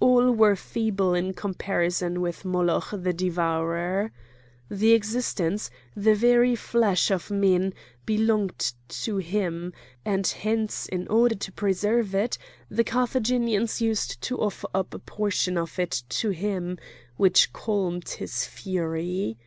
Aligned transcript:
All 0.00 0.32
were 0.32 0.54
feeble 0.54 1.14
in 1.14 1.32
comparison 1.32 2.20
with 2.20 2.44
Moloch 2.44 2.88
the 2.92 3.14
Devourer. 3.14 4.12
The 4.70 4.92
existence, 4.92 5.70
the 5.96 6.14
very 6.14 6.54
flesh 6.54 7.10
of 7.10 7.30
men, 7.30 7.72
belonged 8.04 8.74
to 8.88 9.16
him; 9.16 9.72
and 10.04 10.26
hence 10.26 10.84
in 10.86 11.08
order 11.08 11.36
to 11.36 11.52
preserve 11.52 12.14
it, 12.14 12.36
the 12.68 12.84
Carthaginians 12.84 13.80
used 13.80 14.20
to 14.24 14.38
offer 14.42 14.68
up 14.74 14.92
a 14.92 14.98
portion 14.98 15.56
of 15.56 15.78
it 15.78 16.02
to 16.20 16.28
him, 16.28 16.76
which 17.16 17.54
calmed 17.54 18.10
his 18.18 18.44
fury. 18.44 19.38